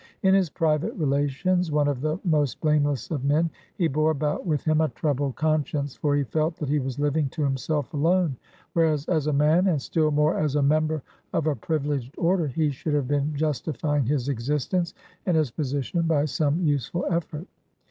[0.23, 4.63] In his private relations one of the most blameless of men, he bore about with
[4.63, 8.35] him a troubled conscience, for he felt that he was living to himself alone,
[8.73, 11.03] whereas, as a man, and still more as member
[11.33, 14.95] of a privileged order, he should have been justifying his existence
[15.27, 17.45] and his position by some useful effort.